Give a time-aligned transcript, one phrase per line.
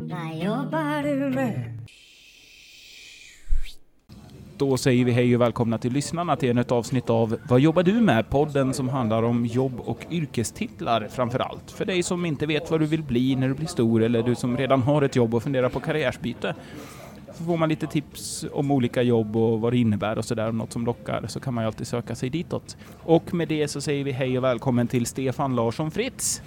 [0.00, 1.78] Vad jobbar du med?
[4.56, 7.92] Då säger vi hej och välkomna till lyssnarna till ett avsnitt av Vad jobbar du
[7.92, 8.30] med?
[8.30, 11.70] Podden som handlar om jobb och yrkestitlar framför allt.
[11.70, 14.34] För dig som inte vet vad du vill bli när du blir stor eller du
[14.34, 16.54] som redan har ett jobb och funderar på karriärsbyte.
[17.38, 20.72] Så får man lite tips om olika jobb och vad det innebär och sådär, något
[20.72, 22.76] som lockar, så kan man ju alltid söka sig ditåt.
[23.02, 26.42] Och med det så säger vi hej och välkommen till Stefan Larsson Fritz.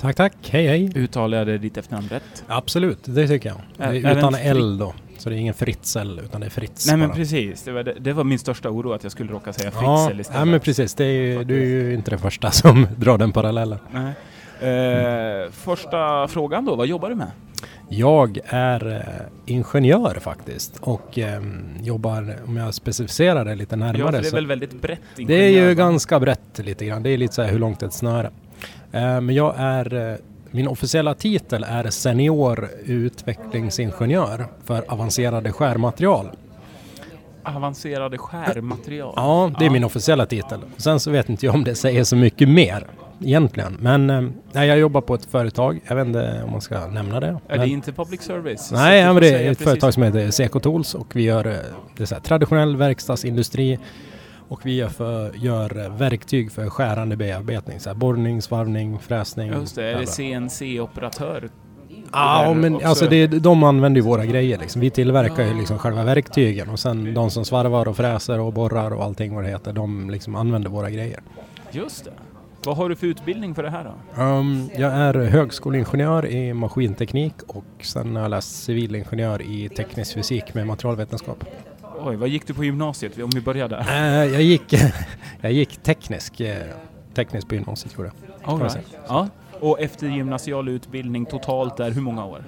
[0.00, 0.34] Tack, tack.
[0.50, 0.92] Hej, hej.
[0.94, 2.44] Uttalade jag ditt efternamn rätt?
[2.46, 3.90] Absolut, det tycker jag.
[3.92, 4.94] Det utan L då.
[5.18, 7.14] Så det är ingen Fritzl, utan det är Fritz Nej men bara.
[7.16, 10.06] precis, det var, det, det var min största oro att jag skulle råka säga Ja,
[10.06, 10.40] Fritzl istället.
[10.40, 10.94] ja, men precis.
[10.94, 13.78] Det är ju, du är ju inte den första som drar den parallellen.
[13.90, 14.12] Nej.
[14.60, 17.30] Eh, första frågan då, vad jobbar du med?
[17.88, 24.04] Jag är eh, ingenjör faktiskt och ehm, jobbar, om jag specificerar det lite Ja, närmare,
[24.06, 25.00] för det är så väl väldigt brett?
[25.16, 27.02] det är ju ingenjör, ganska brett lite grann.
[27.02, 28.30] Det är lite så här hur långt ett snöre.
[28.92, 30.16] Eh, men jag är, eh,
[30.50, 36.30] min officiella titel är senior utvecklingsingenjör för avancerade skärmaterial.
[37.42, 39.12] Avancerade skärmaterial?
[39.16, 40.60] Ja, det är min officiella titel.
[40.76, 42.86] Sen så vet inte jag om det säger så mycket mer
[43.20, 43.76] egentligen.
[43.80, 44.10] Men
[44.54, 45.80] eh, jag jobbar på ett företag.
[45.88, 47.26] Jag vet inte om man ska nämna det.
[47.26, 48.70] Är Men- det inte public service?
[48.72, 51.52] Nej, ja, men det är ett företag som heter Seco Tools och vi gör eh,
[51.96, 53.78] det så här, traditionell verkstadsindustri
[54.48, 57.80] och vi gör, för, gör eh, verktyg för skärande bearbetning.
[57.80, 59.52] Så här, borrning, svarvning, fräsning.
[59.52, 60.06] Just det, är det.
[60.06, 61.48] CNC-operatör?
[62.12, 62.86] Ja, men också?
[62.88, 64.80] alltså det, de använder ju våra grejer liksom.
[64.80, 68.90] Vi tillverkar ju liksom själva verktygen och sen de som svarvar och fräser och borrar
[68.90, 71.20] och allting vad det heter, de liksom använder våra grejer.
[71.70, 72.10] Just det.
[72.68, 74.22] Vad har du för utbildning för det här då?
[74.22, 80.54] Um, jag är högskoleingenjör i maskinteknik och sen har jag läst civilingenjör i teknisk fysik
[80.54, 81.44] med materialvetenskap.
[82.00, 83.22] Oj, vad gick du på gymnasiet?
[83.22, 83.80] Om vi börjar där.
[83.80, 84.74] Uh, jag, gick,
[85.40, 86.56] jag gick teknisk, eh,
[87.14, 88.10] teknisk på gymnasiet gjorde
[88.46, 88.60] jag.
[88.62, 88.78] Right.
[89.08, 89.28] Ja.
[89.60, 92.44] Och efter gymnasial utbildning totalt där, hur många år?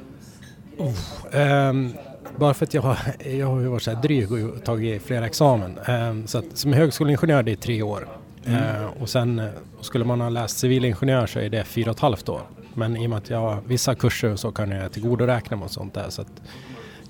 [1.33, 1.93] Ehm,
[2.37, 2.99] bara för att jag har,
[3.39, 5.79] jag har varit så här dryg och tagit flera examen.
[5.87, 8.20] Ehm, så att som högskoleingenjör det är tre år.
[8.47, 8.63] Mm.
[8.63, 9.47] Ehm, och sen eh,
[9.81, 12.43] skulle man ha läst civilingenjör så är det fyra och ett halvt år.
[12.75, 15.71] Men i och med att jag har vissa kurser så kan jag tillgodoräkna mig och
[15.71, 16.11] sånt där.
[16.11, 16.25] Så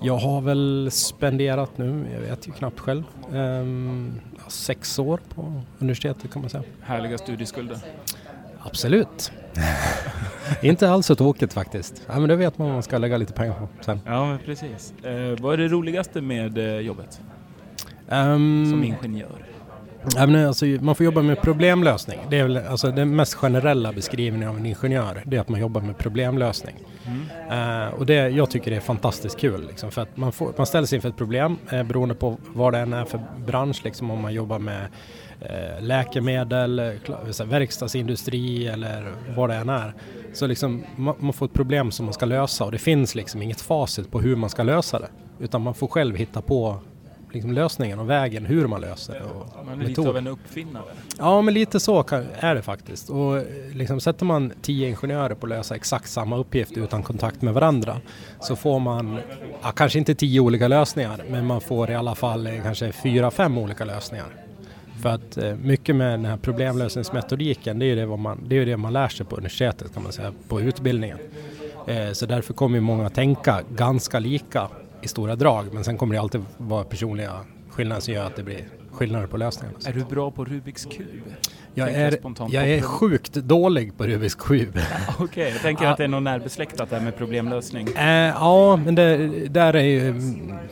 [0.01, 3.03] jag har väl spenderat nu, jag vet ju knappt själv,
[4.37, 6.63] ja, sex år på universitetet kan man säga.
[6.81, 7.77] Härliga studieskulder.
[8.59, 9.31] Absolut.
[10.61, 12.01] Inte alls så tråkigt faktiskt.
[12.07, 13.99] Ja, men det vet man vad man ska lägga lite pengar på sen.
[14.05, 14.93] Ja, precis.
[15.03, 17.21] Eh, vad är det roligaste med eh, jobbet
[18.09, 19.45] Ehm, som ingenjör?
[20.15, 22.19] Ja, men alltså, man får jobba med problemlösning.
[22.29, 25.23] Det är väl alltså, den mest generella beskrivningen av en ingenjör.
[25.25, 26.75] Det är att man jobbar med problemlösning.
[27.05, 27.87] Mm.
[27.87, 29.67] Eh, och det, jag tycker det är fantastiskt kul.
[29.67, 32.79] Liksom, för att man, får, man ställs inför ett problem eh, beroende på vad det
[32.79, 33.81] än är för bransch.
[33.83, 34.87] Liksom, om man jobbar med
[35.41, 36.81] eh, läkemedel,
[37.45, 39.93] verkstadsindustri eller vad det än är.
[40.33, 43.41] Så liksom, man, man får ett problem som man ska lösa och det finns liksom
[43.41, 45.09] inget facit på hur man ska lösa det.
[45.39, 46.79] Utan man får själv hitta på
[47.31, 49.21] liksom, lösningen och vägen hur man löser det.
[49.21, 50.83] Och Man är lite av en uppfinnare.
[51.17, 53.09] Ja, men lite så kan, är det faktiskt.
[53.09, 53.43] Och eh,
[53.73, 57.97] liksom, sätter man tio ingenjörer på att lösa exakt samma uppgift utan kontakt med varandra
[58.39, 59.19] så får man,
[59.61, 63.31] ja, kanske inte tio olika lösningar, men man får i alla fall eh, kanske fyra,
[63.31, 64.27] fem olika lösningar.
[65.01, 68.65] För att eh, mycket med den här problemlösningsmetodiken, det är ju det, man, det, är
[68.65, 71.17] det man lär sig på universitetet kan man säga, på utbildningen.
[72.13, 74.69] Så därför kommer många tänka ganska lika
[75.01, 77.31] i stora drag, men sen kommer det alltid vara personliga
[77.69, 79.77] skillnader som gör att det blir skillnader på lösningarna.
[79.85, 81.23] Är du bra på Rubiks kub?
[81.73, 82.19] Jag är,
[82.49, 84.79] jag är sjukt dålig på Rubiks kub.
[85.19, 87.87] Okej, jag tänker att det är något närbesläktat där med problemlösning.
[87.87, 89.17] Eh, ja, men det,
[89.47, 90.21] där är ju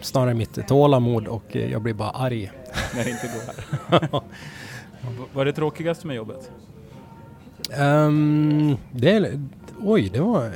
[0.02, 2.52] snarare mitt tålamod och jag blir bara arg.
[2.96, 3.42] när det inte går
[3.92, 4.22] här.
[5.34, 6.52] Vad är det tråkigaste med jobbet?
[7.72, 9.40] Ehm, det
[9.82, 10.52] oj, det var,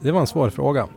[0.00, 0.88] det var en svår fråga.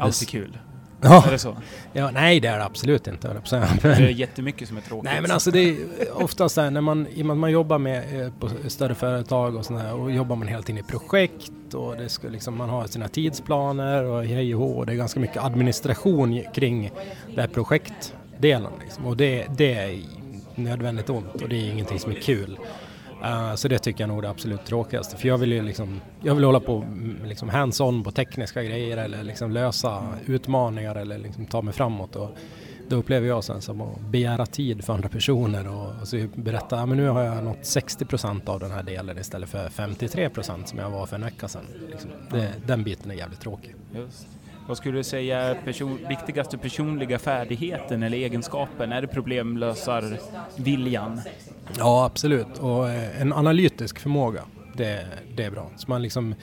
[0.00, 0.58] Alltid kul.
[1.00, 1.56] ja, Är det så?
[1.92, 3.28] ja, nej, det är det absolut inte.
[3.28, 3.88] höll jag på.
[3.88, 5.04] Det är jättemycket som är tråkigt.
[5.04, 5.76] nej, men alltså det är
[6.12, 8.94] oftast så här, när man, i och med att man jobbar med eh, på större
[8.94, 12.68] företag och sådär och jobbar man hela tiden i projekt och det ska liksom, man
[12.68, 16.90] har sina tidsplaner och hej och hå, och det är ganska mycket administration kring
[17.34, 19.06] det här projektdelen liksom.
[19.06, 20.00] och det, det är
[20.54, 22.58] nödvändigt ont och det är ingenting som är kul.
[23.24, 26.00] Eh, så det tycker jag nog är det absolut tråkigaste för jag vill ju liksom,
[26.22, 31.18] jag vill hålla på mm, liksom hands-on på tekniska grejer eller liksom lösa utmaningar eller
[31.18, 32.30] liksom ta mig framåt och
[32.88, 36.80] då upplever jag sen som att begära tid för andra personer och, och så berätta
[36.80, 40.90] att nu har jag nått 60% av den här delen istället för 53% som jag
[40.90, 41.64] var för en vecka sedan.
[41.90, 42.10] Liksom.
[42.30, 43.74] Det, den biten är jävligt tråkig.
[43.94, 44.26] Just.
[44.66, 48.92] Vad skulle du säga är person, viktigaste personliga färdigheten eller egenskapen?
[48.92, 51.20] Är det problemlösarviljan?
[51.78, 52.58] Ja, absolut.
[52.58, 54.42] Och eh, en analytisk förmåga,
[54.74, 55.70] det, det är bra.
[55.76, 56.34] Så man liksom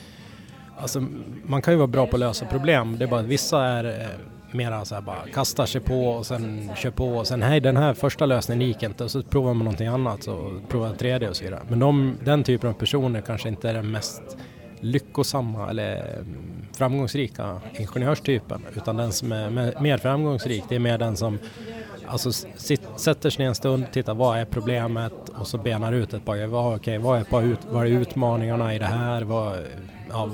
[0.79, 1.03] Alltså,
[1.43, 2.97] man kan ju vara bra på att lösa problem.
[2.97, 4.07] Det är bara att vissa är eh,
[4.51, 7.77] mera så här bara kastar sig på och sen kör på och sen hej den
[7.77, 11.29] här första lösningen gick inte och så provar man någonting annat och provar en tredje
[11.29, 11.61] och så vidare.
[11.69, 14.21] Men de, den typen av personer kanske inte är den mest
[14.79, 20.97] lyckosamma eller mm, framgångsrika ingenjörstypen utan den som är me- mer framgångsrik det är mer
[20.97, 21.39] den som
[22.07, 22.31] alltså,
[22.95, 26.47] sätter sig ner en stund, tittar vad är problemet och så benar ut ett par
[26.47, 29.63] vad, okay, vad, är, ut, vad är utmaningarna i det här, vad,
[30.09, 30.29] ja,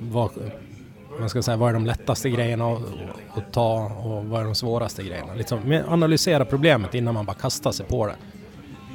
[0.00, 0.30] vad,
[1.20, 2.82] man ska säga, vad är de lättaste grejerna att,
[3.34, 5.34] att ta och vad är de svåraste grejerna.
[5.34, 8.16] Liksom, analysera problemet innan man bara kastar sig på det.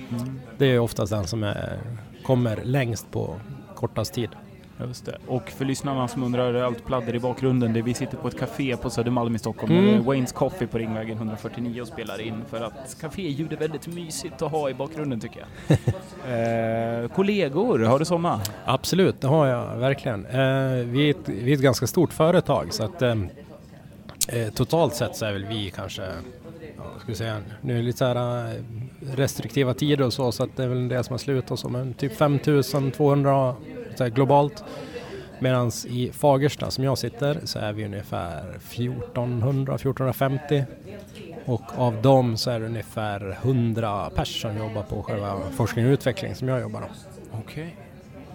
[0.10, 0.40] Mm.
[0.58, 1.80] Det är oftast den som är,
[2.24, 3.36] kommer längst på
[3.76, 4.30] kortast tid.
[4.88, 5.18] Just det.
[5.28, 8.78] Och för lyssnarna som undrar, allt pladder i bakgrunden, det vi sitter på ett café
[8.78, 10.04] på Södermalm i Stockholm, mm.
[10.04, 14.52] Waynes Coffee på Ringvägen 149 och spelar in för att kaféljud är väldigt mysigt att
[14.52, 15.78] ha i bakgrunden tycker jag.
[17.04, 18.42] eh, kollegor, har du sådana?
[18.66, 20.26] Absolut, det har jag verkligen.
[20.26, 23.16] Eh, vi, är ett, vi är ett ganska stort företag så att eh,
[24.28, 26.02] eh totalt sett så är väl vi kanske
[26.78, 28.62] ja, ska vi säga, nu är det lite så här eh,
[29.16, 31.70] restriktiva tider och så, så att det är väl det som har slutat och så,
[31.70, 33.56] men typ 5200
[34.00, 34.63] så globalt.
[35.40, 40.66] Medan i Fagersta som jag sitter så är vi ungefär 1400-1450
[41.46, 45.92] och av dem så är det ungefär 100 pers som jobbar på själva forskning och
[45.92, 46.84] utveckling som jag jobbar
[47.31, 47.42] Okej.
[47.44, 47.69] Okay.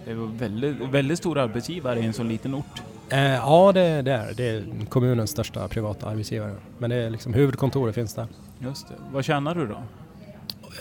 [0.04, 2.82] Det är väldigt, väldigt stor arbetsgivare i en så liten ort.
[3.10, 4.48] Eh, ja, det, det, är det.
[4.48, 6.54] är kommunens största privata arbetsgivare.
[6.78, 8.26] Men det är liksom huvudkontoret finns där.
[8.58, 8.94] Just det.
[9.12, 9.82] Vad tjänar du då?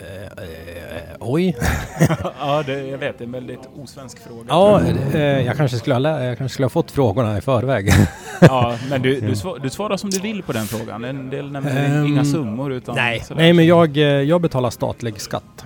[0.02, 1.58] Eh, eh, oj.
[2.40, 3.18] ja, det, jag vet.
[3.18, 4.46] Det är en väldigt osvensk fråga.
[4.48, 4.82] Ja,
[5.14, 7.90] eh, jag, kanske skulle ha, jag kanske skulle ha fått frågorna i förväg.
[8.42, 11.04] ja, men du, du, svar, du svarar som du vill på den frågan.
[11.04, 12.96] En del nämner um, inga summor utan...
[12.96, 15.66] Nej, nej men jag, eh, jag betalar statlig skatt.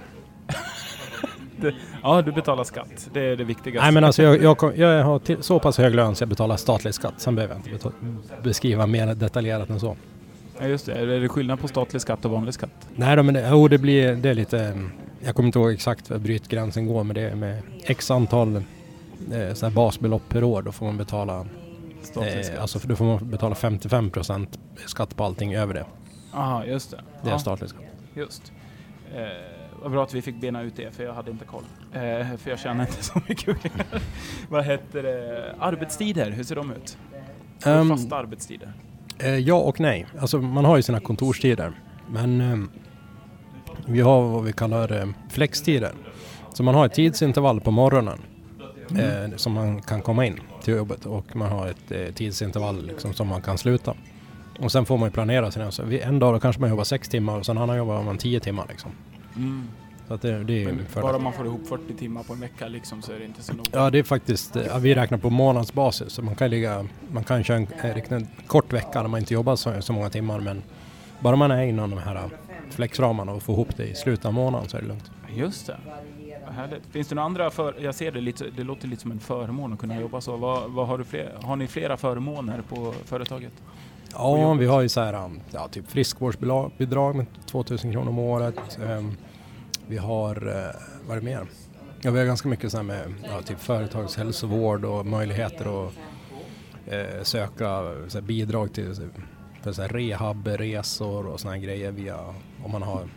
[2.04, 3.10] ja, du betalar skatt.
[3.14, 3.84] Det är det viktigaste.
[3.84, 6.58] Nej, men alltså jag, jag, jag har till, så pass hög lön så jag betalar
[6.58, 7.14] statlig skatt.
[7.18, 7.92] Sen behöver jag inte
[8.44, 9.96] beskriva mer detaljerat än så.
[10.60, 12.90] Ja just det, är det skillnad på statlig skatt och vanlig skatt?
[12.96, 14.90] Nej då, men det, oh, det blir det är lite,
[15.20, 18.56] jag kommer inte ihåg exakt var brytgränsen går men det är med x antal
[19.32, 21.46] eh, basbelopp per år då får man betala
[22.16, 25.86] eh, alltså då får man betala 55 procent skatt på allting över det.
[26.34, 27.02] Jaha, just det.
[27.22, 27.40] Det är ja.
[27.40, 27.84] statlig skatt.
[28.14, 28.52] Just.
[29.16, 29.24] Eh,
[29.82, 31.64] vad bra att vi fick bena ut det för jag hade inte koll.
[31.94, 33.58] Eh, för jag känner inte så mycket
[34.50, 35.56] Vad heter det?
[35.60, 36.98] Arbetstider, hur ser de ut?
[37.66, 38.74] Um, fasta arbetstider?
[39.20, 40.06] Eh, ja och nej.
[40.20, 41.72] Alltså man har ju sina kontorstider.
[42.10, 42.58] Men eh,
[43.86, 45.92] vi har vad vi kallar eh, flextider.
[46.54, 48.20] Så man har ett tidsintervall på morgonen
[48.90, 49.38] mm.
[49.38, 53.28] som man kan komma in till jobbet och man har ett eh, tidsintervall liksom, som
[53.28, 53.94] man kan sluta.
[54.60, 55.72] Och sen får man ju planera sig.
[55.72, 58.18] Så en dag då kanske man jobbar sex timmar och sen en annan jobbar man
[58.18, 58.66] tio timmar.
[58.70, 58.92] Liksom.
[59.36, 59.68] Mm.
[60.08, 63.02] Så att det, det är bara man får ihop 40 timmar på en vecka liksom
[63.02, 63.70] så är det inte så noga.
[63.72, 67.44] Ja det är faktiskt, ja, vi räknar på månadsbasis så man kan ligga, man kan
[67.44, 67.68] köra en,
[68.10, 70.64] en kort vecka när man inte jobbar så, så många timmar men
[71.20, 72.30] bara man är inom de här
[72.70, 75.12] flexramarna och får ihop det i slutet av månaden så är det lugnt.
[75.36, 75.78] Just det.
[76.52, 76.86] Härligt.
[76.92, 79.74] Finns det några andra för, jag ser det lite, det låter lite som en förmån
[79.74, 80.38] att kunna jobba så.
[80.38, 83.54] Vad, vad har, du fler, har ni flera förmåner på företaget?
[84.12, 88.80] Ja, vi har ju så här, ja, typ friskvårdsbidrag med 2000 kronor om året.
[88.80, 89.18] Um,
[89.88, 91.48] vi har, eh, vad är det mer?
[92.02, 95.94] Ja, vi har ganska mycket så med ja, typ företagshälsovård och möjligheter att
[96.88, 98.96] eh, söka så bidrag till
[99.62, 102.18] för så rehabresor och sådana grejer via
[102.64, 103.08] om man har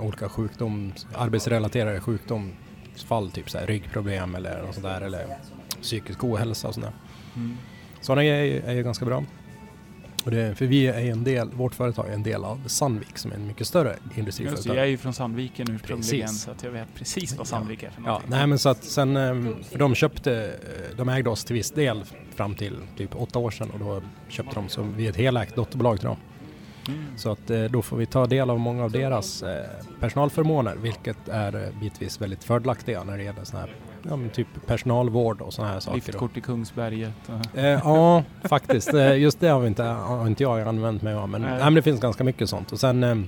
[0.00, 5.26] olika sjukdom, arbetsrelaterade sjukdomsfall, typ så här ryggproblem eller något sånt där eller
[5.82, 6.94] psykisk ohälsa och sånt där.
[7.36, 7.56] Mm.
[8.00, 9.24] Sådana grejer är ju ganska bra.
[10.24, 13.36] Det, för vi är en del, vårt företag är en del av Sandvik som är
[13.36, 14.56] en mycket större industriföretag.
[14.56, 17.90] Just jag är ju från Sandviken ursprungligen så att jag vet precis vad Sandvik är
[17.90, 18.28] för någonting.
[18.30, 20.32] Ja, nej men så att sen, ehm, för de köpte,
[20.90, 24.02] eh, de ägde oss till viss del fram till typ åtta år sedan och då
[24.28, 26.16] köpte de, så vi är ett helägt dotterbolag till dem.
[26.88, 27.04] Mm.
[27.16, 29.64] Så att eh, då får vi ta del av många av deras eh,
[30.00, 35.52] personalförmåner vilket är bitvis väldigt fördelaktiga när det gäller sådana här ja, typ personalvård och
[35.52, 35.96] sådana här saker.
[35.96, 37.30] Liftkort i Kungsberget?
[37.54, 38.94] Eh, ja, faktiskt.
[38.94, 41.28] Eh, just det har, vi inte, har inte jag använt mig av.
[41.28, 41.58] Men, nej.
[41.58, 42.72] men det finns ganska mycket sånt.
[42.72, 43.18] Och sen, eh,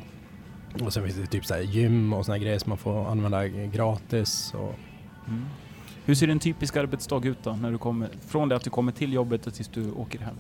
[0.85, 4.55] och sen finns det typ så gym och sådana grejer som man får använda gratis.
[4.55, 4.75] Och...
[5.29, 5.45] Mm.
[6.05, 7.53] Hur ser en typisk arbetsdag ut då?
[7.53, 10.37] När du kommer, från det att du kommer till jobbet och tills du åker hem?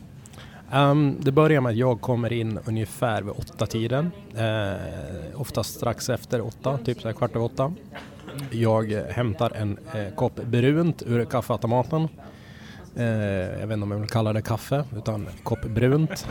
[0.75, 4.11] Um, det börjar med att jag kommer in ungefär vid åtta tiden.
[4.37, 7.73] Eh, oftast strax efter åtta, typ så här kvart över åtta.
[8.51, 12.09] Jag hämtar en eh, kopp brunt ur kaffeautomaten.
[12.97, 13.07] Eh,
[13.61, 16.27] jag vet inte om jag vill kalla det kaffe, utan kopp brunt.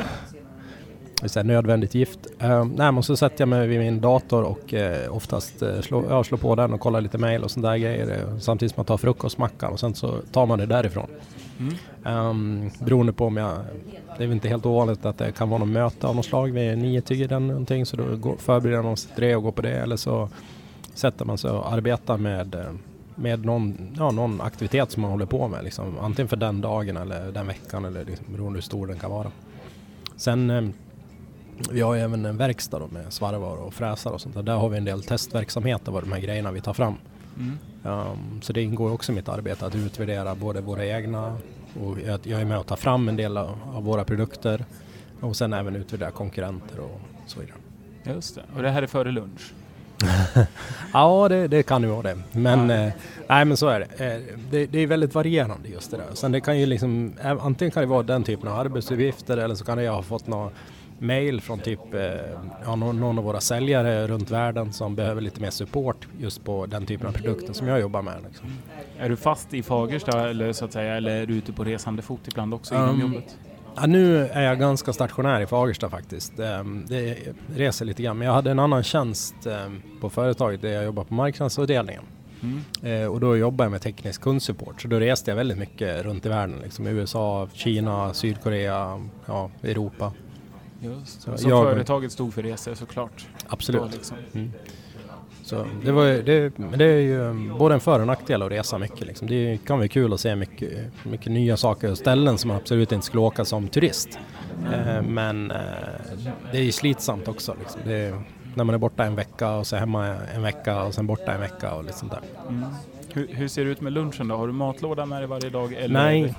[1.22, 2.20] Det är nödvändigt gift.
[2.40, 6.06] Eh, nej, men så sätter jag mig vid min dator och eh, oftast eh, slår,
[6.10, 8.10] ja, slår på den och kollar lite mail och sådana där grejer.
[8.10, 11.08] Eh, samtidigt som man tar frukostmackan och sen så tar man det därifrån.
[11.62, 12.28] Mm.
[12.30, 13.58] Um, beroende på om jag,
[14.18, 16.52] det är väl inte helt ovanligt att det kan vara något möte av något slag
[16.52, 19.62] vid nio tiden någonting så då går, förbereder man sig till det och går på
[19.62, 20.30] det eller så
[20.94, 22.56] sätter man sig och arbetar med,
[23.16, 25.64] med någon, ja, någon aktivitet som man håller på med.
[25.64, 29.12] Liksom, antingen för den dagen eller den veckan eller liksom, beroende hur stor den kan
[29.12, 29.32] vara.
[30.16, 30.64] Sen eh,
[31.72, 34.44] vi har ju även en verkstad då med svarvar och fräsar och sånt där.
[34.44, 36.96] Där har vi en del testverksamhet av de här grejerna vi tar fram.
[37.38, 37.58] Mm.
[37.84, 41.38] Um, så det ingår också i mitt arbete att utvärdera både våra egna
[41.82, 44.66] och jag, jag är med och tar fram en del av, av våra produkter
[45.22, 47.56] och sen även utvärdera konkurrenter och så vidare.
[48.04, 48.42] Just det.
[48.56, 49.54] Och det här är före lunch?
[50.94, 52.18] Ja, det, det kan ju vara det.
[52.32, 52.76] Men, Ja.
[52.76, 52.94] eh,
[53.28, 54.06] nej, men så är det.
[54.16, 54.22] Eh,
[54.52, 54.66] det.
[54.66, 56.06] Det är väldigt varierande just det där.
[56.14, 59.56] Sen det kan ju liksom, eh, antingen kan det vara den typen av arbetsuppgifter eller
[59.56, 60.54] så kan jag ha fått något
[61.02, 62.02] mail från typ eh,
[62.66, 66.86] ja, någon, av våra säljare runt världen som behöver lite mer support just på den
[66.86, 68.16] typen av produkter som jag jobbar med.
[68.28, 68.48] Liksom.
[69.00, 72.02] Är du fast i Fagersta eller så att säga, eller är du ute på resande
[72.02, 73.38] fot ibland också inom Um, jobbet?
[73.76, 76.40] Ja, nu är jag ganska stationär i Fagersta faktiskt.
[76.40, 77.18] Ehm, Det
[77.56, 78.18] reser lite grann.
[78.18, 82.04] Men jag hade en annan tjänst ehm, på företaget där jag jobbar på marknadsavdelningen.
[82.44, 83.02] Mm.
[83.04, 84.82] Eh, Och då jobbade jag med teknisk kundsupport.
[84.82, 86.56] Så då reste jag väldigt mycket runt i världen.
[86.64, 90.14] Liksom USA, Kina, Sydkorea, ja, Europa.
[90.82, 91.38] Just Så.
[91.38, 93.28] Så jag- företaget stod för resor såklart?
[93.48, 93.82] Absolut.
[93.82, 94.18] Då liksom.
[94.34, 94.52] Mm.
[95.44, 98.42] Så det, var, ju- det, men det är ju um, både en för och nackdel
[98.42, 99.08] att resa mycket.
[99.08, 99.28] Liksom.
[99.28, 100.72] Det kan vara kul att se mycket,
[101.04, 104.20] mycket nya saker och ställen som man absolut inte skulle åka som turist.
[104.74, 105.58] Eh, men eh,
[106.52, 107.56] det är ju slitsamt också.
[107.60, 107.82] Liksom.
[107.86, 108.22] Det är,
[108.56, 111.40] när man är borta en vecka och så hemma en vecka och sen borta en
[111.40, 112.22] vecka och lite sånt där.
[112.50, 112.66] Mm.
[113.14, 114.36] Hur, hur ser det ut med lunchen då?
[114.36, 115.74] Har du matlåda med dig varje dag?
[115.74, 116.34] Eller Nej.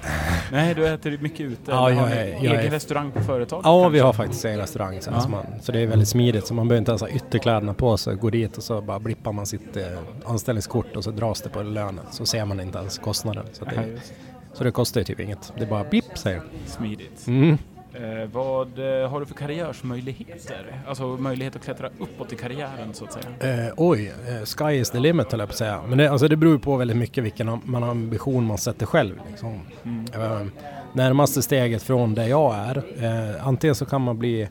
[0.53, 1.71] Nej, du äter mycket ute?
[1.71, 3.65] Ja, eller har jag ni jag egen är- restaurang på företaget?
[3.67, 3.93] Ja, kanske?
[3.93, 5.29] vi har faktiskt en restaurang så, Ja.
[5.29, 6.47] man, så det är väldigt smidigt.
[6.47, 9.33] Så man behöver inte ens ha ytterkläderna på sig, gå dit och så bara blippar
[9.33, 9.83] man sitt eh,
[10.25, 12.05] anställningskort och så dras det på lönen.
[12.11, 13.45] Så ser man inte ens kostnaden.
[13.53, 14.13] Så, det, just.
[14.53, 15.53] så det kostar ju typ inget.
[15.59, 16.43] Det är bara blipp säger.
[16.67, 17.27] Smidigt.
[17.27, 17.59] Mm.
[17.95, 20.83] Eh, vad eh, har du för karriärsmöjligheter?
[20.87, 23.67] Alltså möjlighet att klättra uppåt i karriären så att säga?
[23.67, 25.81] Eh, oj, eh, sky is the limit höll jag på att säga.
[25.89, 29.21] Men det, alltså, det beror på väldigt mycket vilken man ambition man sätter själv.
[29.31, 29.61] Liksom.
[29.83, 30.05] Mm.
[30.15, 30.47] Eh,
[30.93, 34.49] närmaste steget från där jag är, eh, antingen så kan man bli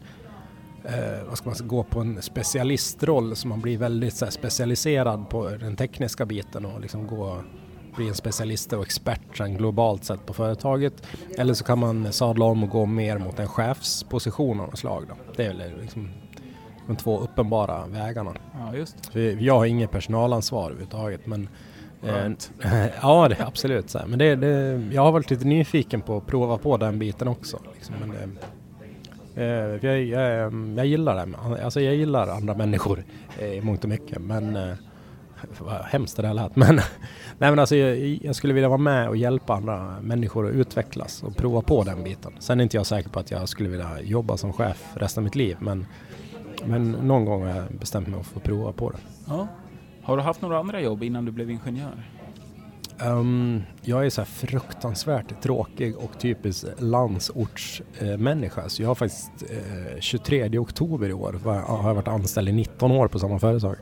[1.28, 5.30] vad ska man säga, gå på en specialistroll så man blir väldigt så här, specialiserad
[5.30, 7.44] på den tekniska biten och liksom gå
[7.96, 10.94] bli en specialist och expert globalt sett på företaget.
[11.38, 15.06] Eller så kan man sadla om och gå mer mot en chefsposition av något slag.
[15.10, 15.16] Då.
[15.36, 16.10] Det är liksom
[16.88, 18.34] de två uppenbara vägarna.
[18.54, 19.16] Ja, just.
[19.40, 21.50] Jag har inget personalansvar överhuvudtaget men
[22.04, 22.52] eh, Skönt.
[23.02, 24.06] ja, det absolut så här.
[24.06, 27.60] Men det, det, jag har varit lite nyfiken på att prova på den biten också.
[27.74, 27.96] Liksom.
[28.00, 28.38] Men,
[29.36, 31.64] eh, eh, jag, jag, jag gillar det.
[31.64, 33.04] Alltså jag gillar andra människor
[33.40, 34.22] eh, i mångt och mycket.
[34.22, 34.74] Men eh,
[35.60, 36.56] vad hemskt det där lät.
[36.56, 36.76] Men,
[37.38, 41.24] nej, men alltså, jag, jag skulle vilja vara med och hjälpa andra människor att utvecklas
[41.24, 42.34] och prova på den biten.
[42.40, 45.24] Sen är inte jag säker på att jag skulle vilja jobba som chef resten av
[45.24, 45.58] mitt liv.
[45.60, 45.86] Men,
[46.66, 48.98] men någon gång har jag bestämt mig att få prova på det.
[49.28, 49.48] Ja.
[50.04, 52.04] Har du haft några andra jobb innan du blev ingenjör?
[53.06, 58.70] Um, jag är så här fruktansvärt tråkig och typisk landsortsmänniska.
[58.70, 62.52] så jag har faktiskt eh, 23 oktober i år var, har jag varit anställd i
[62.52, 63.76] 19 år på samma företag.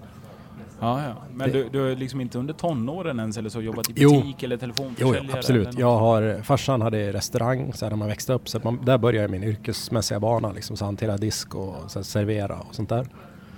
[0.81, 1.13] Ja, ja.
[1.33, 4.11] Men Det- du, du är liksom inte under tonåren ens eller så jobbat i Jo.
[4.21, 5.25] butik eller Jo, telefonförsäljare?
[5.31, 5.67] ja, absolut.
[5.67, 8.49] eller Jag har, farsan hade restaurang så här, när man växte upp.
[8.49, 10.51] Så man, där började jag min yrkesmässiga bana.
[10.51, 13.07] Liksom, så hantera disk och så här, servera och sånt där.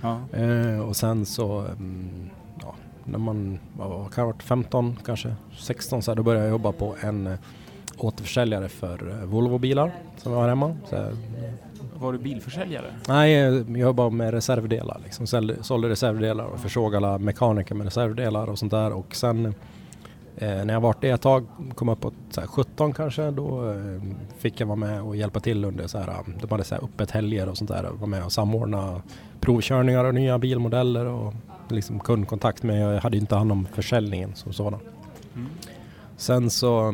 [0.00, 0.20] Ja.
[0.32, 2.74] Eh, och sen så, mm, ja,
[3.04, 6.72] när man var, kan ha varit 15, kanske 16, så här, då började jag jobba
[6.72, 7.38] på en eh,
[7.98, 10.76] återförsäljare för eh, Volvo-bilar som jag har hemma.
[10.90, 11.12] Så här,
[12.02, 12.86] Var du bilförsäljare?
[13.08, 15.00] nej, jag jobbar med reservdelar.
[15.04, 15.26] Liksom.
[15.62, 18.92] Sålde, reservdelar och försåg alla mekaniker med reservdelar och sånt där.
[18.92, 19.46] Och sen
[20.36, 23.70] eh, när jag varit det ett tag, kom upp på så här, 17 kanske, då
[23.70, 24.02] eh,
[24.38, 26.84] fick jag vara med och hjälpa till under så här, eh, de hade så här
[26.84, 27.90] öppet helger och sånt där.
[28.00, 29.02] Var med och samordna
[29.40, 31.34] provkörningar av nya bilmodeller och
[31.68, 32.94] liksom kundkontakt med.
[32.96, 34.80] Jag hade inte hand om försäljningen som sådan.
[35.34, 35.48] Mm.
[36.16, 36.92] Sen så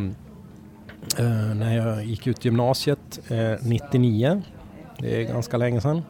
[1.54, 4.42] när jag gick ut gymnasiet eh, 99,
[4.98, 6.02] det är ganska länge sedan,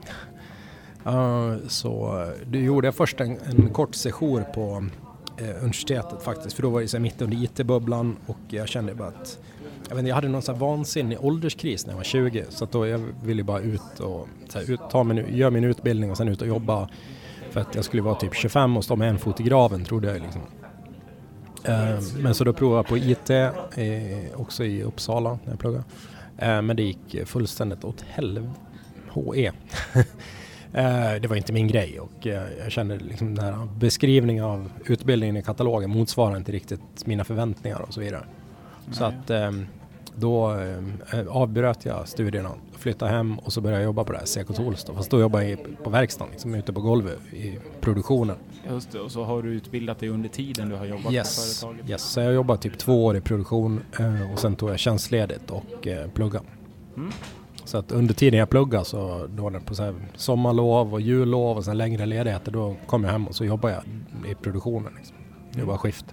[1.68, 4.85] så då gjorde jag först en, en kort sejour på
[5.37, 8.95] eh, universitetet faktiskt, för då var det så här mitt under IT-bubblan och jag kände
[8.95, 9.38] bara att
[9.88, 12.64] jag, vet inte, jag hade någon så här vansinnig ålderskris när jag var 20 så
[12.64, 16.11] att då jag ville bara ut och så här, ut, ta min, göra min utbildning
[16.11, 16.88] och sen ut och jobba
[17.50, 20.12] för att jag skulle vara typ 25 och stå med en fot i graven trodde
[20.12, 20.42] jag liksom.
[21.64, 25.85] Eh, Men så då provade jag på IT, eh, också i Uppsala när jag pluggade.
[26.38, 28.52] Eh, Men det gick fullständigt åt helvete.
[29.35, 29.53] HE.
[30.73, 34.71] Eh, Det var inte min grej och eh, jag kände liksom den här beskrivningen av
[34.87, 38.25] utbildningen i katalogen motsvarar inte riktigt mina förväntningar och så vidare.
[38.93, 39.19] Så Nej.
[39.19, 39.67] att ehm,
[40.15, 40.57] då
[41.13, 44.57] eh, avbröt jag studierna, flyttade hem och så började jag jobba på det här CK
[44.57, 44.95] Tools då.
[44.95, 48.37] Fast då jobbade jag på verkstaden, liksom ute på golvet i produktionen.
[48.71, 51.61] Just det, och så har du utbildat dig under tiden du har jobbat yes.
[51.61, 51.91] på företaget?
[51.91, 55.51] Yes, så jag jobbade typ två år i produktion eh, och sen tog jag tjänstledigt
[55.51, 56.45] och eh, pluggade.
[56.97, 57.13] Mm.
[57.69, 61.79] Så att under tiden jag pluggade så då på så sommarlov och jullov och sen
[61.79, 64.93] längre ledigheter då kom jag hem och så jobbade jag i produktionen.
[64.97, 65.17] Liksom.
[65.57, 66.05] Jobbade skift.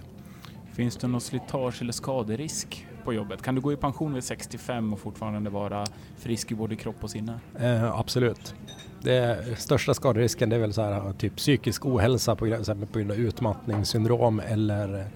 [0.72, 3.42] Finns det någon slitage eller skaderisk på jobbet?
[3.42, 5.84] Kan du gå i pension vid 65 och fortfarande vara
[6.18, 7.40] frisk i både kropp och sinne?
[7.60, 8.54] Eh, absolut.
[9.02, 13.16] Det största skaderisken det är väl så här, typ psykisk ohälsa på, på grund av
[13.16, 15.10] utmattningssyndrom eller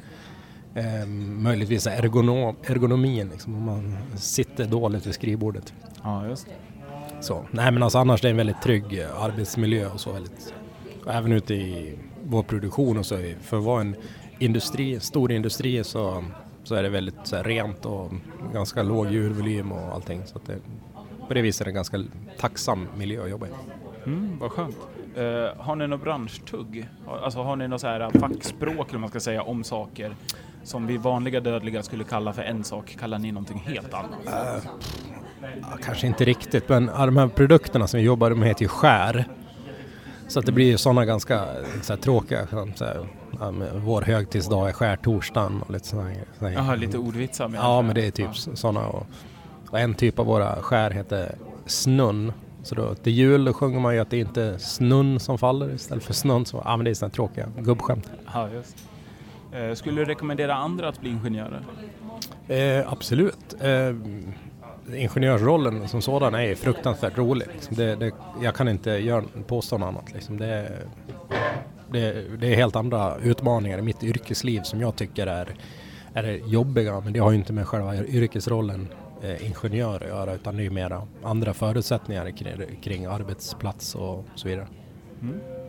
[0.75, 1.07] eh,
[1.43, 5.75] möjligtvis ergonom, ergonomin, liksom, om man sitter dåligt vid skrivbordet.
[6.03, 6.53] Ja, just det.
[7.23, 7.45] Så.
[7.51, 10.55] Nej men alltså annars det är en väldigt trygg eh, arbetsmiljö och så väldigt,
[11.05, 13.97] och även ute i vår produktion och så, är- för att vara en
[14.39, 16.25] industri, stor industri så,
[16.65, 18.13] så är det väldigt så här, rent och
[18.53, 20.23] ganska låg djurvolym och allting.
[20.27, 20.57] Så att det,
[21.29, 22.05] på det viset är det en ganska
[22.39, 23.51] tacksam miljö att jobba i.
[24.07, 24.77] Mm, vad skönt.
[25.17, 26.89] Eh, har ni något branschtugg?
[27.23, 30.15] Alltså har ni något så här fackspråk eller man ska säga om saker
[30.65, 34.11] som vi vanliga dödliga skulle kalla för en sak, kallar ni någonting helt annat?
[35.61, 39.25] Ja, kanske inte riktigt, men de här produkterna som vi jobbar med heter ju skär.
[40.29, 41.47] Så att det blir ju sådana ganska
[41.83, 43.09] så här, tråkiga, så här,
[43.41, 46.27] ja, vår högtidsdag är skärtorsdagen och lite sådana grejer.
[46.59, 48.87] Jaha, lite ordvitsar med Ja, men det är typ sådana.
[48.87, 49.07] Och,
[49.71, 51.35] och en typ av våra skär heter
[51.67, 52.33] snunn.
[52.63, 55.75] Så då till jul då sjunger man ju att det inte är snunn som faller
[55.75, 56.47] istället för snunn.
[56.47, 58.11] Så, ja, men det är sådana tråkiga gubbskämt.
[58.35, 58.77] Ja, just.
[59.53, 61.63] Eh, skulle du rekommendera andra att bli ingenjörer?
[62.49, 63.55] Eh, absolut.
[63.61, 63.95] Eh,
[64.97, 67.47] ingenjörsrollen som sådan är fruktansvärt rolig.
[67.53, 67.77] Liksom.
[67.77, 70.13] Det, det, jag kan inte göra, påstå något annat.
[70.13, 70.37] Liksom.
[70.39, 70.73] Det,
[71.93, 75.55] det, det är helt andra utmaningar i mitt yrkesliv som jag tycker är,
[76.15, 77.01] är jobbiga.
[77.01, 78.89] Men det har ju inte med själva yrkesrollen
[79.23, 84.25] eh, ingenjör att göra utan det är ju mera andra förutsättningar kring, kring arbetsplats och
[84.35, 84.67] så vidare.
[85.23, 85.60] Mm.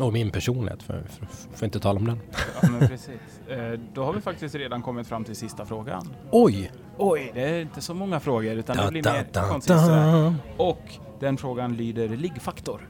[0.00, 2.20] Och min personlighet, för, för, för, inte tala om den.
[2.62, 3.10] Ja, men precis.
[3.50, 6.08] Eh, då har vi faktiskt redan kommit fram till sista frågan.
[6.30, 6.72] Oj!
[6.98, 10.34] Oj, det är inte så många frågor utan det Da, blir da, mer da, koncisa.
[10.56, 10.82] Och
[11.20, 12.88] den frågan lyder liggfaktor.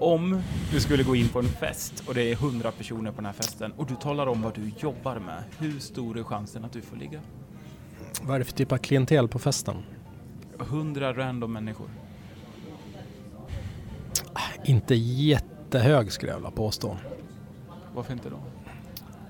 [0.00, 3.26] Om du skulle gå in på en fest och det är 100 personer på den
[3.26, 6.72] här festen och du talar om vad du jobbar med, hur stor är chansen att
[6.72, 7.20] du får ligga?
[8.22, 9.76] Vad är det för typ av klientel på festen?
[10.60, 11.88] 100 random människor.
[14.64, 14.94] Inte
[15.66, 16.96] jättehög skulle jag vilja påstå.
[17.94, 18.36] Varför inte då?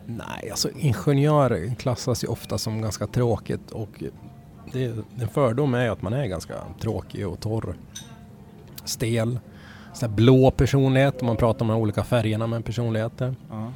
[0.07, 4.03] Nej, alltså ingenjör klassas ju ofta som ganska tråkigt och
[4.73, 4.85] det,
[5.21, 7.77] en fördom är att man är ganska tråkig och torr.
[8.85, 9.39] Stel.
[9.93, 13.35] Sån här blå personlighet, om man pratar om de olika färgerna med personligheter.
[13.51, 13.73] Ja.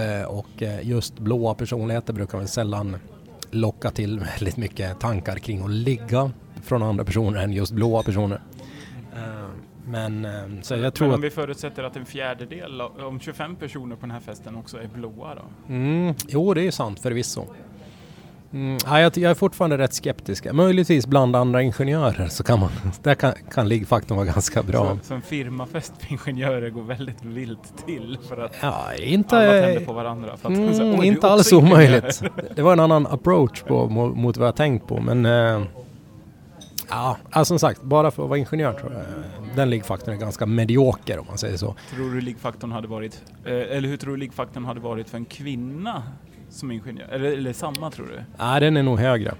[0.00, 2.96] Eh, och eh, just blåa personligheter brukar väl sällan
[3.50, 6.30] locka till väldigt mycket tankar kring att ligga
[6.62, 8.40] från andra personer än just blåa personer.
[9.88, 10.30] Men eh,
[10.62, 14.10] så jag tror Men om vi förutsätter att en fjärdedel, om 25 personer på den
[14.10, 15.42] här festen också är blåa då?
[15.74, 17.44] Mm, jo, det är sant förvisso.
[18.52, 20.52] Mm, jag, jag är fortfarande rätt skeptisk.
[20.52, 22.70] Möjligtvis bland andra ingenjörer så kan man,
[23.02, 24.98] där kan, kan liggfaktorn vara ganska bra.
[25.02, 29.30] Så, så en firmafest med ingenjörer går väldigt vilt till för att Ja, alla inte,
[29.62, 30.36] tänder på varandra.
[30.36, 32.22] För att, mm, så, "Oj, du är inte alls ingenjör." omöjligt.
[32.56, 35.00] Det var en annan approach på, mo- mot vad jag tänkt på.
[35.00, 35.62] Men eh,
[36.90, 39.02] ja, alltså som sagt, bara för att vara ingenjör tror jag
[39.56, 41.76] den liggfaktorn är ganska medioker om man säger så.
[41.94, 45.24] Tror du liggfaktorn hade varit, eh, eller hur tror du liggfaktorn hade varit för en
[45.24, 46.02] kvinna
[46.50, 47.08] som ingenjör?
[47.08, 48.20] Eller, eller samma tror du?
[48.38, 49.34] Nej, den är nog högre.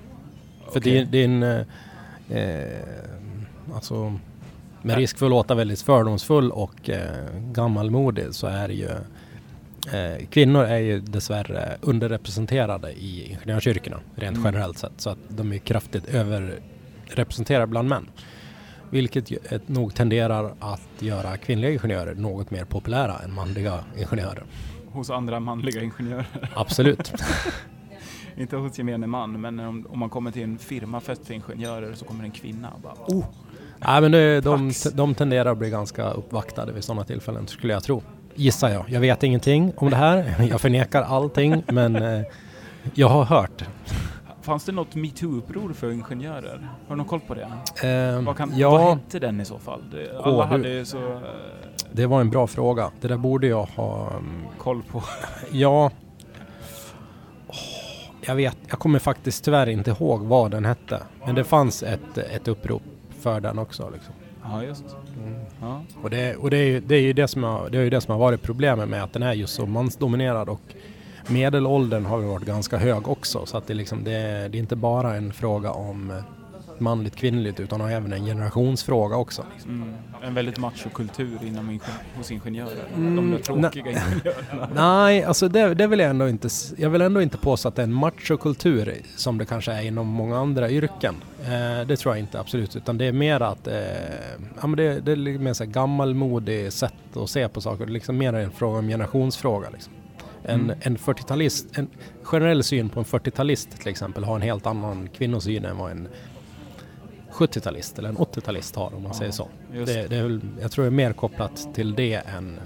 [0.73, 0.93] För Okej.
[0.93, 1.43] det, det är en...
[1.43, 1.61] Eh,
[2.39, 2.83] eh,
[3.75, 4.19] alltså,
[4.83, 7.01] med risk för att låta väldigt fördomsfull och eh,
[7.53, 8.89] gammalmodig så är ju...
[9.93, 14.45] Eh, kvinnor är ju dessvärre underrepresenterade i ingenjörsyrkena rent Mm.
[14.55, 14.93] generellt sett.
[15.01, 18.09] Så att de är kraftigt överrepresenterade bland män.
[18.91, 24.45] Vilket nog tenderar att göra kvinnliga ingenjörer något mer populära än manliga ingenjörer.
[24.87, 26.51] Hos andra manliga ingenjörer.
[26.55, 27.13] Absolut.
[28.37, 32.05] Inte hos gemene man, men om, om man kommer till en firmafest för ingenjörer så
[32.05, 33.25] kommer en kvinna och bara oh,
[33.79, 37.83] Nej men det, de, de tenderar att bli ganska uppvaktade vid sådana tillfällen skulle jag
[37.83, 38.03] tro.
[38.35, 38.85] Gissar jag.
[38.89, 40.35] Jag vet ingenting om det här.
[40.51, 42.23] Jag förnekar allting men eh,
[42.95, 43.65] jag har hört.
[44.47, 46.69] Fanns det något metoo-uppror för ingenjörer?
[46.89, 47.43] Har du någon koll på det?
[47.89, 49.85] Eh, Vad, kan, vad ja, hette den i så fall?
[49.91, 51.19] Det, alla Åh, hade så eh,
[51.93, 52.91] det var en bra fråga.
[53.01, 54.11] Det där borde jag ha...
[54.11, 55.03] mm, koll på.
[55.53, 55.91] Ja...
[57.49, 57.55] Åh,
[58.21, 61.03] jag vet, jag kommer faktiskt tyvärr inte ihåg vad den hette.
[61.25, 62.83] Men det fanns ett, ett upprop
[63.21, 63.91] för den också.
[63.91, 64.15] Liksom.
[64.43, 64.85] Ja, just.
[65.61, 65.83] Ja.
[66.03, 67.91] Och, det, och det, är ju, det, är ju det, som har, det är ju
[67.91, 70.75] det som har varit problemet med att den är just så mansdominerad och
[71.29, 75.17] medelåldern har varit ganska hög också så att det, liksom, det, det är inte bara
[75.17, 76.17] en fråga om eh,
[76.79, 79.45] manligt kvinnligt utan även en generationsfråga också.
[79.65, 79.95] Mm.
[80.23, 81.81] En väldigt machokultur inom ingen
[82.17, 82.85] hos ingenjörer.
[82.97, 84.69] Mm, De där tråkiga ingenjörerna.
[84.75, 86.49] Nej, alltså det, det vill jag ändå inte...
[86.77, 90.07] Jag vill ändå inte påstå att det är en machokultur som det kanske är inom
[90.07, 91.15] många andra yrken.
[91.41, 93.67] Eh, det tror jag inte absolut, utan det är mer att...
[93.67, 93.75] Eh,
[94.61, 97.87] ja, men det, det är mer så här gammalmodig sätt att se på saker.
[97.87, 99.71] Det är liksom mer en fråga om generationsfråga.
[99.71, 99.93] Liksom.
[100.49, 100.79] En, Mm.
[100.81, 101.89] en 40-talist, en
[102.23, 106.09] generell syn på en 40-talist till exempel har en helt annan kvinnosyn än vad en
[107.33, 109.49] 70-talist eller en 80-talist har om man Ja, säger så.
[109.73, 112.61] just Det, det är väl, jag tror det är mer kopplat till det än,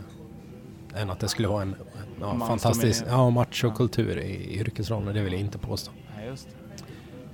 [0.96, 1.74] än att det skulle vara en
[2.20, 5.14] ja, fantastisk ja, machokultur i, i yrkesrollen.
[5.14, 5.92] Det vill jag inte påstå.
[6.16, 6.36] Det.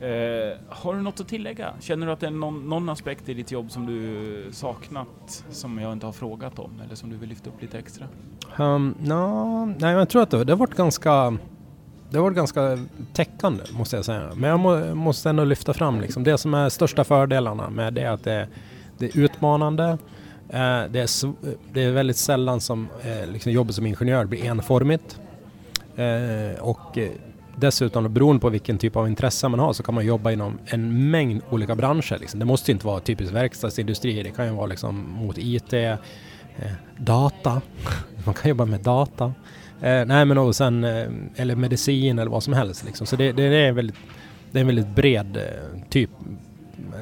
[0.01, 1.73] Eh, har du något att tillägga?
[1.81, 5.79] Känner du att det är någon, någon aspekt i ditt jobb som du saknat som
[5.79, 8.07] jag inte har frågat om eller som du vill lyfta upp lite extra?
[8.59, 11.37] Ehm, um, no, nej, jag tror att det, det har varit ganska
[12.11, 12.79] det har varit ganska
[13.13, 14.31] täckande måste jag säga.
[14.37, 18.03] Men jag må, måste ändå lyfta fram liksom, det som är största fördelarna med det
[18.03, 18.49] är att det,
[18.99, 19.99] det är utmanande.
[20.49, 21.33] Eh, det, är,
[21.73, 25.21] det är väldigt sällan som eh, liksom jobbet som ingenjör blir enformigt.
[25.97, 27.11] Eh, och eh,
[27.57, 31.11] dessutom beroende på vilken typ av intresse man har så kan man jobba inom en
[31.11, 32.19] mängd olika branscher.
[32.19, 32.41] Liksom.
[32.41, 34.23] Det måste inte vara typiskt verkstadsindustri.
[34.23, 35.97] Det kan ju vara liksom mot IT, eh,
[36.99, 37.63] data.
[38.25, 39.25] Man kan jobba med data.
[39.81, 42.85] Eh, nej men och sen, eh, eller medicin eller vad som helst.
[42.85, 43.07] Liksom.
[43.07, 43.97] Så det, det, är väldigt,
[44.51, 46.11] det är en väldigt bred eh, typ,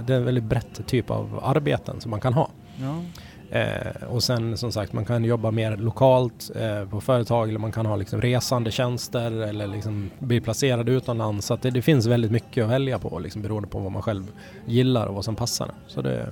[0.07, 2.49] det är en väldigt brett typ av arbeten som man kan ha.
[2.81, 3.03] Ja.
[3.51, 7.73] Eh, och sen som sagt man kan jobba mer lokalt eh, på företag eller man
[7.73, 11.47] kan ha liksom resande tjänster eller liksom bli placerad utomlands.
[11.47, 14.03] Så att det, det finns väldigt mycket att välja på liksom, beroende på vad man
[14.03, 14.33] själv
[14.67, 15.71] gillar och vad som passar.
[15.87, 16.29] Så det,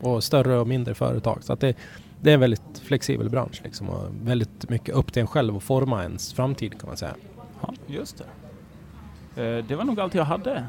[0.00, 1.38] och större och mindre företag.
[1.44, 1.76] Så att det,
[2.20, 5.62] det är en väldigt flexibel bransch liksom, och väldigt mycket upp till en själv att
[5.62, 7.14] forma ens framtid kan man säga.
[7.60, 8.24] Ja, just det.
[9.42, 10.64] Eh, det var nog allt jag hade.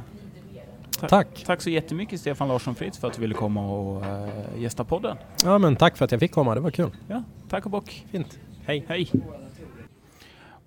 [1.10, 1.44] Tack!
[1.46, 5.18] Tack så jättemycket Stefan Larsson Fritz för att du ville komma och eh, gästa podden.
[5.44, 6.90] Ja men tack för att jag fick komma, det var kul.
[7.08, 8.06] Ja, tack och bock.
[8.12, 8.40] Fint.
[8.66, 8.86] Hej!
[8.88, 9.12] Hej!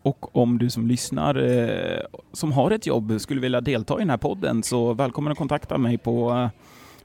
[0.02, 2.00] Och om du som lyssnar eh,
[2.32, 5.78] som har ett jobb skulle vilja delta i den här podden så välkommen att kontakta
[5.78, 6.48] mig på eh,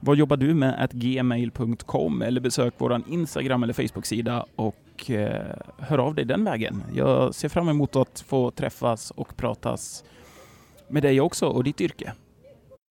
[0.00, 5.42] vad jobbar du med at gmail.com eller besök vår Instagram eller Facebook-sida och eh,
[5.78, 6.82] hör av dig den vägen.
[6.94, 10.04] Jag ser fram emot att få träffas och pratas
[10.88, 12.12] med dig också och ditt yrke.